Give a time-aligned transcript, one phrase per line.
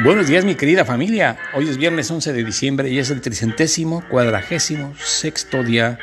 [0.00, 4.04] Buenos días mi querida familia, hoy es viernes 11 de diciembre y es el tricentésimo
[4.08, 5.98] cuadragésimo sexto día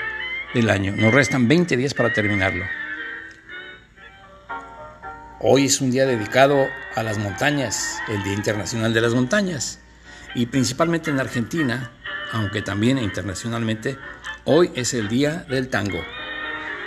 [0.54, 0.94] del año.
[0.98, 2.66] Nos restan 20 días para terminarlo.
[5.40, 9.80] Hoy es un día dedicado a las montañas, el Día Internacional de las Montañas.
[10.36, 11.94] Y principalmente en Argentina,
[12.34, 13.98] aunque también internacionalmente,
[14.44, 16.04] hoy es el Día del Tango.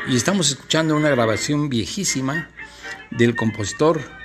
[0.09, 2.51] Y estamos escuchando una grabación viejísima
[3.11, 4.18] del compositor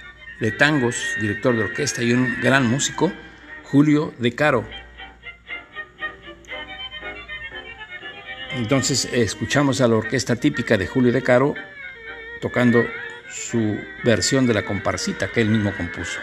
[0.43, 3.13] de tangos, director de orquesta y un gran músico,
[3.63, 4.67] Julio De Caro.
[8.51, 11.55] Entonces escuchamos a la orquesta típica de Julio De Caro
[12.41, 12.85] tocando
[13.29, 16.19] su versión de la comparsita que él mismo compuso.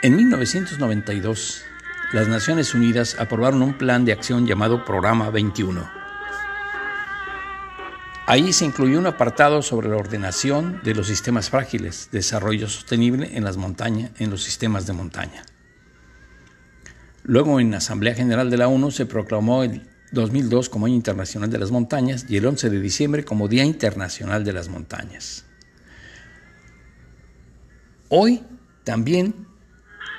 [0.00, 1.66] En 1992,
[2.14, 6.01] las Naciones Unidas aprobaron un plan de acción llamado Programa 21
[8.26, 13.42] Ahí se incluyó un apartado sobre la ordenación de los sistemas frágiles, desarrollo sostenible en
[13.42, 15.44] las montañas, en los sistemas de montaña.
[17.24, 21.50] Luego en la Asamblea General de la ONU se proclamó el 2002 como Año Internacional
[21.50, 25.44] de las Montañas y el 11 de diciembre como Día Internacional de las Montañas.
[28.08, 28.42] Hoy
[28.84, 29.46] también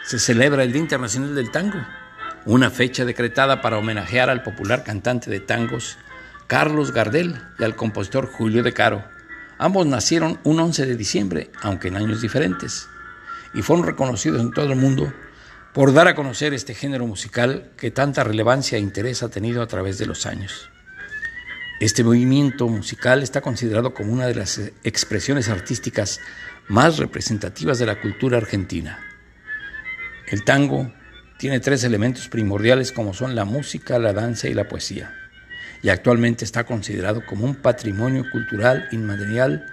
[0.06, 1.80] se celebra el Día Internacional del Tango,
[2.46, 5.98] una fecha decretada para homenajear al popular cantante de tangos
[6.54, 9.04] Carlos Gardel y al compositor Julio de Caro.
[9.58, 12.88] Ambos nacieron un 11 de diciembre, aunque en años diferentes,
[13.56, 15.12] y fueron reconocidos en todo el mundo
[15.74, 19.68] por dar a conocer este género musical que tanta relevancia e interés ha tenido a
[19.68, 20.70] través de los años.
[21.80, 26.20] Este movimiento musical está considerado como una de las expresiones artísticas
[26.68, 29.00] más representativas de la cultura argentina.
[30.28, 30.94] El tango
[31.40, 35.16] tiene tres elementos primordiales como son la música, la danza y la poesía
[35.82, 39.66] y actualmente está considerado como un patrimonio cultural inmaterial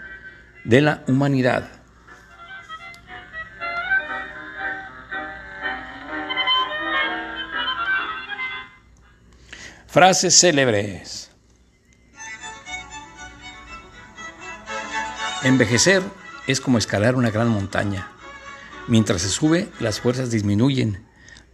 [0.65, 1.69] de la humanidad.
[9.87, 11.31] Frases célebres.
[15.43, 16.03] Envejecer
[16.47, 18.09] es como escalar una gran montaña.
[18.87, 21.05] Mientras se sube, las fuerzas disminuyen,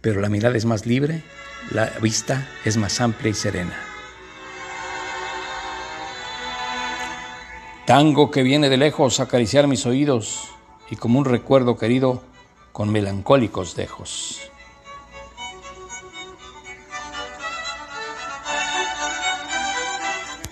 [0.01, 1.23] pero la mirada es más libre,
[1.71, 3.86] la vista es más amplia y serena.
[7.87, 10.49] Tango que viene de lejos a acariciar mis oídos
[10.91, 12.21] y como un recuerdo querido
[12.73, 14.51] con melancólicos dejos.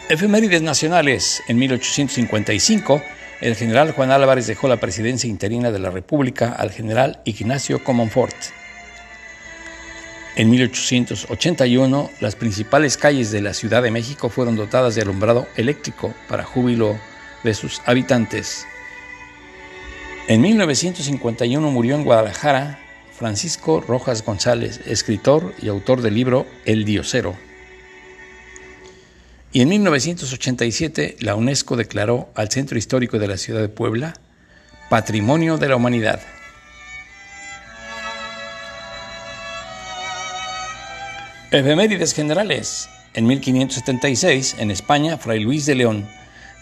[0.07, 1.43] Efemérides nacionales.
[1.49, 3.01] En 1855,
[3.41, 8.37] el general Juan Álvarez dejó la presidencia interina de la República al general Ignacio Comonfort.
[10.37, 16.13] En 1881, las principales calles de la Ciudad de México fueron dotadas de alumbrado eléctrico
[16.29, 16.97] para júbilo
[17.45, 18.67] de sus habitantes.
[20.27, 22.79] En 1951 murió en Guadalajara
[23.17, 27.37] Francisco Rojas González, escritor y autor del libro El Diosero.
[29.53, 34.15] Y en 1987 la UNESCO declaró al Centro Histórico de la Ciudad de Puebla
[34.89, 36.21] Patrimonio de la Humanidad.
[41.51, 42.89] Efemérides generales.
[43.13, 46.05] En 1576, en España, Fray Luis de León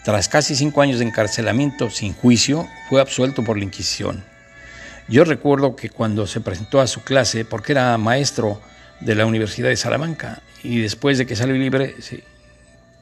[0.04, 4.22] tras casi cinco años de encarcelamiento sin juicio, fue absuelto por la Inquisición.
[5.08, 8.60] Yo recuerdo que cuando se presentó a su clase, porque era maestro
[9.00, 11.94] de la Universidad de Salamanca, y después de que salió libre,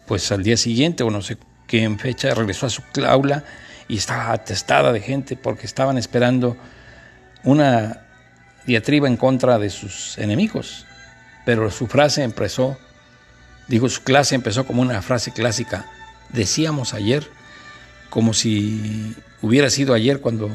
[0.07, 3.45] pues al día siguiente, o no sé qué en fecha, regresó a su aula
[3.89, 6.57] y estaba atestada de gente porque estaban esperando
[7.43, 8.03] una
[8.65, 10.87] diatriba en contra de sus enemigos.
[11.45, 12.79] Pero su frase empezó,
[13.67, 15.87] digo, su clase empezó como una frase clásica,
[16.33, 17.29] decíamos ayer,
[18.11, 20.51] como si hubiera sido ayer cuando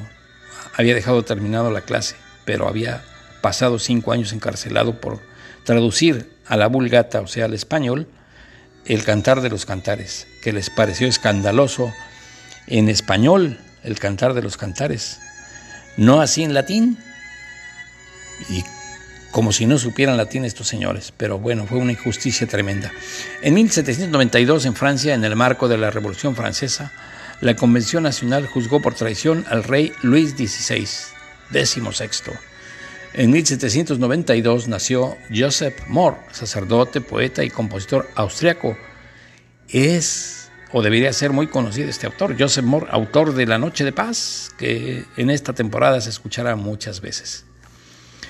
[0.75, 2.15] había dejado terminado la clase,
[2.45, 3.03] pero había
[3.41, 5.19] pasado cinco años encarcelado por
[5.63, 8.07] traducir a la vulgata, o sea, al español,
[8.85, 11.91] el cantar de los cantares, que les pareció escandaloso
[12.67, 15.19] en español el cantar de los cantares,
[15.97, 16.97] no así en latín.
[18.49, 18.63] Y
[19.31, 22.91] como si no supieran latín estos señores, pero bueno, fue una injusticia tremenda.
[23.41, 26.91] En 1792, en Francia, en el marco de la Revolución Francesa,
[27.41, 30.87] la Convención Nacional juzgó por traición al rey Luis XVI,
[31.51, 32.33] XVI.
[33.13, 38.77] En 1792 nació Joseph Mohr, sacerdote, poeta y compositor austriaco.
[39.69, 43.91] Es, o debería ser muy conocido este autor, Joseph Mohr, autor de La Noche de
[43.91, 47.45] Paz, que en esta temporada se escuchará muchas veces.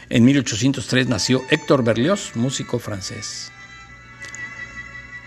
[0.10, 3.52] En 1803 nació Héctor Berlioz, músico francés.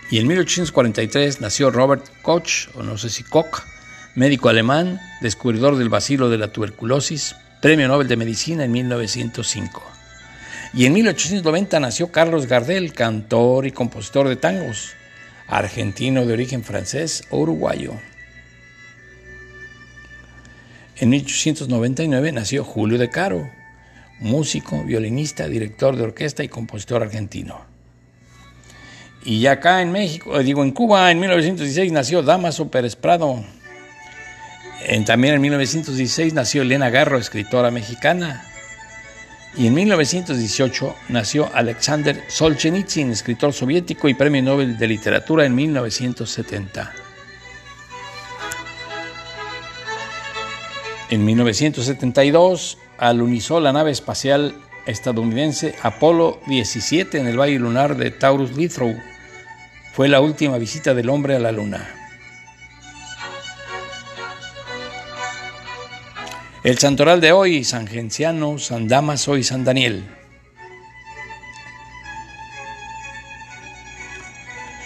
[0.09, 3.61] Y en 1843 nació Robert Koch, o no sé si Koch,
[4.15, 9.83] médico alemán, descubridor del vacilo de la tuberculosis, Premio Nobel de Medicina en 1905.
[10.73, 14.93] Y en 1890 nació Carlos Gardel, cantor y compositor de tangos,
[15.47, 17.93] argentino de origen francés o uruguayo.
[20.97, 23.49] En 1899 nació Julio De Caro,
[24.21, 27.61] músico, violinista, director de orquesta y compositor argentino.
[29.23, 33.43] Y acá en México, eh, digo en Cuba, en 1916 nació Damaso Pérez Prado.
[34.83, 38.47] En, también en 1916 nació Elena Garro, escritora mexicana.
[39.55, 47.00] Y en 1918 nació Alexander Solzhenitsyn, escritor soviético y premio Nobel de Literatura en 1970.
[51.11, 54.55] En 1972 alunizó la nave espacial
[54.85, 58.95] estadounidense Apolo 17 en el valle lunar de Taurus Lithrow.
[59.91, 61.85] Fue la última visita del hombre a la luna.
[66.63, 70.05] El santoral de hoy, San Genciano, San Damaso y San Daniel.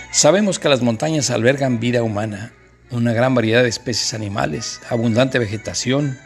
[0.10, 2.51] Sabemos que las montañas albergan vida humana,
[2.92, 6.18] una gran variedad de especies animales, abundante vegetación,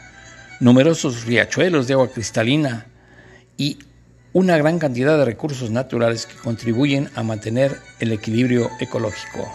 [0.60, 2.86] numerosos riachuelos de agua cristalina
[3.56, 3.78] y
[4.32, 9.52] una gran cantidad de recursos naturales que contribuyen a mantener el equilibrio ecológico.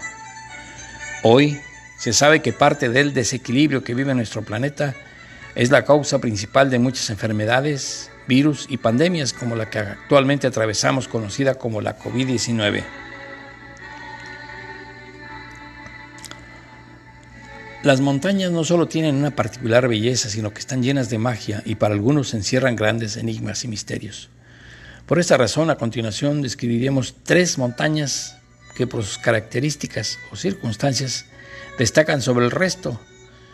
[1.24, 1.60] Hoy
[1.98, 4.94] se sabe que parte del desequilibrio que vive nuestro planeta
[5.56, 11.08] es la causa principal de muchas enfermedades, virus y pandemias como la que actualmente atravesamos
[11.08, 12.84] conocida como la COVID-19.
[17.86, 21.76] Las montañas no solo tienen una particular belleza, sino que están llenas de magia y
[21.76, 24.30] para algunos encierran grandes enigmas y misterios.
[25.06, 28.38] Por esta razón, a continuación describiremos tres montañas
[28.76, 31.28] que por sus características o circunstancias
[31.78, 33.00] destacan sobre el resto,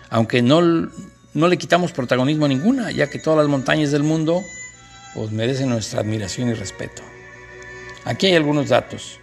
[0.10, 4.46] aunque no, no le quitamos protagonismo a ninguna, ya que todas las montañas del mundo
[5.14, 7.02] pues, merecen nuestra admiración y respeto.
[8.06, 9.20] Aquí hay algunos datos.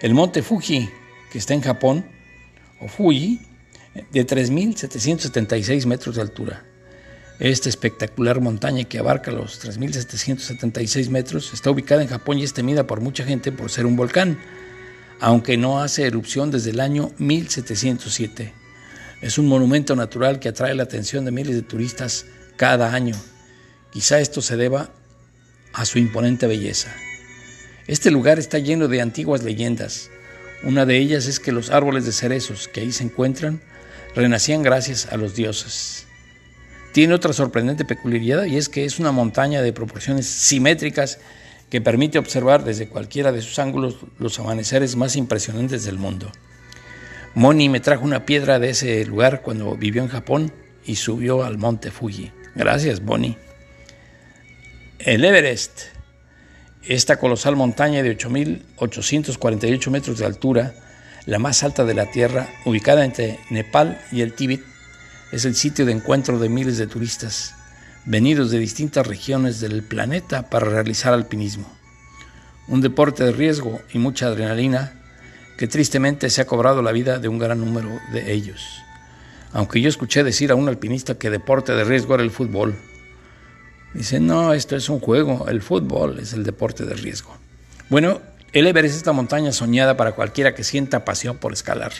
[0.00, 0.88] El monte Fuji,
[1.32, 2.06] que está en Japón,
[2.80, 3.47] o Fuji,
[4.12, 6.64] de 3.776 metros de altura.
[7.38, 12.86] Esta espectacular montaña que abarca los 3.776 metros está ubicada en Japón y es temida
[12.86, 14.38] por mucha gente por ser un volcán,
[15.20, 18.52] aunque no hace erupción desde el año 1707.
[19.20, 23.14] Es un monumento natural que atrae la atención de miles de turistas cada año.
[23.92, 24.90] Quizá esto se deba
[25.72, 26.94] a su imponente belleza.
[27.86, 30.10] Este lugar está lleno de antiguas leyendas.
[30.62, 33.62] Una de ellas es que los árboles de cerezos que ahí se encuentran
[34.14, 36.06] renacían gracias a los dioses.
[36.92, 41.18] Tiene otra sorprendente peculiaridad y es que es una montaña de proporciones simétricas
[41.70, 46.32] que permite observar desde cualquiera de sus ángulos los amaneceres más impresionantes del mundo.
[47.34, 50.52] Moni me trajo una piedra de ese lugar cuando vivió en Japón
[50.84, 52.32] y subió al monte Fuji.
[52.54, 53.36] Gracias, Bonnie.
[54.98, 55.82] El Everest,
[56.82, 60.74] esta colosal montaña de 8.848 metros de altura,
[61.28, 64.62] la más alta de la Tierra, ubicada entre Nepal y el Tíbet,
[65.30, 67.54] es el sitio de encuentro de miles de turistas
[68.06, 71.70] venidos de distintas regiones del planeta para realizar alpinismo.
[72.66, 74.94] Un deporte de riesgo y mucha adrenalina
[75.58, 78.64] que tristemente se ha cobrado la vida de un gran número de ellos.
[79.52, 82.74] Aunque yo escuché decir a un alpinista que deporte de riesgo era el fútbol.
[83.92, 87.36] Dice, no, esto es un juego, el fútbol es el deporte de riesgo.
[87.90, 91.92] Bueno, el Everest es esta montaña soñada para cualquiera que sienta pasión por escalar.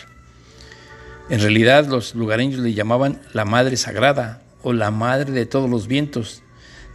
[1.29, 5.87] En realidad los lugareños le llamaban la Madre Sagrada o la Madre de todos los
[5.87, 6.41] vientos.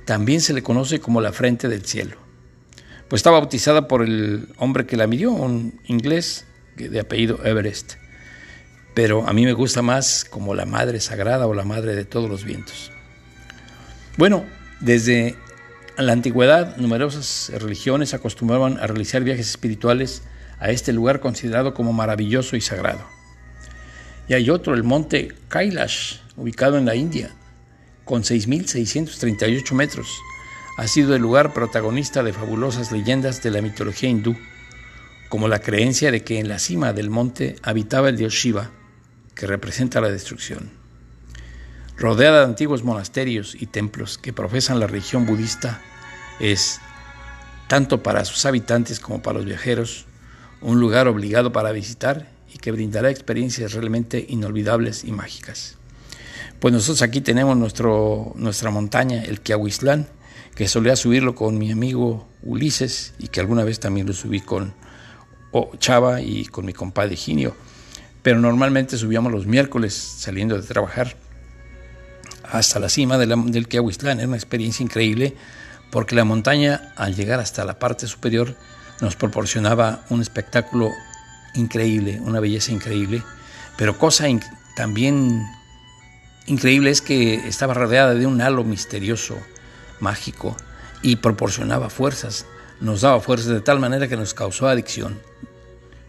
[0.06, 2.16] También se le conoce como la Frente del Cielo.
[3.08, 6.46] Pues está bautizada por el hombre que la midió, un inglés
[6.76, 7.94] de apellido Everest.
[8.94, 12.28] Pero a mí me gusta más como la Madre Sagrada o la Madre de todos
[12.28, 12.90] los vientos.
[14.16, 14.44] Bueno,
[14.80, 15.36] desde
[15.96, 20.22] en la antigüedad, numerosas religiones acostumbraban a realizar viajes espirituales
[20.58, 23.04] a este lugar considerado como maravilloso y sagrado.
[24.28, 27.30] Y hay otro, el monte Kailash, ubicado en la India,
[28.04, 30.08] con 6.638 metros.
[30.78, 34.36] Ha sido el lugar protagonista de fabulosas leyendas de la mitología hindú,
[35.28, 38.70] como la creencia de que en la cima del monte habitaba el dios Shiva,
[39.34, 40.83] que representa la destrucción.
[41.96, 45.80] Rodeada de antiguos monasterios y templos que profesan la religión budista,
[46.40, 46.80] es,
[47.68, 50.06] tanto para sus habitantes como para los viajeros,
[50.60, 55.76] un lugar obligado para visitar y que brindará experiencias realmente inolvidables y mágicas.
[56.58, 60.08] Pues nosotros aquí tenemos nuestro, nuestra montaña, el Kiahuislán,
[60.56, 64.74] que solía subirlo con mi amigo Ulises y que alguna vez también lo subí con
[65.78, 67.54] Chava y con mi compadre Ginio.
[68.22, 71.16] Pero normalmente subíamos los miércoles saliendo de trabajar
[72.50, 74.18] hasta la cima del Kiahuistlán.
[74.18, 75.36] Era una experiencia increíble
[75.90, 78.56] porque la montaña, al llegar hasta la parte superior,
[79.00, 80.90] nos proporcionaba un espectáculo
[81.54, 83.22] increíble, una belleza increíble,
[83.76, 84.26] pero cosa
[84.76, 85.46] también
[86.46, 89.38] increíble es que estaba rodeada de un halo misterioso,
[90.00, 90.56] mágico,
[91.02, 92.46] y proporcionaba fuerzas,
[92.80, 95.20] nos daba fuerzas de tal manera que nos causó adicción.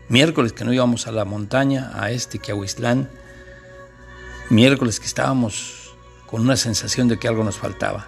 [0.09, 3.09] Miércoles que no íbamos a la montaña, a este Kiahuistlán,
[4.49, 5.84] miércoles que estábamos
[6.27, 8.07] con una sensación de que algo nos faltaba.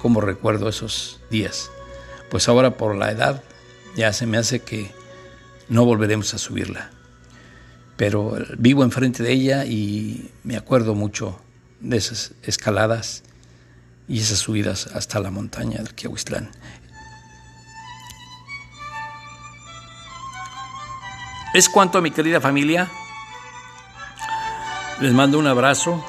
[0.00, 1.70] Como recuerdo esos días.
[2.30, 3.42] Pues ahora por la edad
[3.96, 4.92] ya se me hace que
[5.68, 6.90] no volveremos a subirla.
[7.96, 11.40] Pero vivo enfrente de ella y me acuerdo mucho
[11.80, 13.24] de esas escaladas
[14.06, 16.50] y esas subidas hasta la montaña del Kiahuistlán.
[21.54, 22.90] Es cuanto a mi querida familia.
[25.00, 26.04] Les mando un abrazo,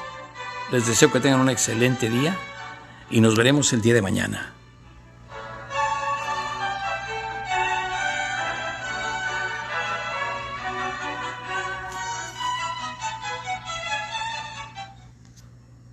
[0.72, 2.36] les deseo que tengan un excelente día
[3.10, 4.52] y nos veremos el día de mañana.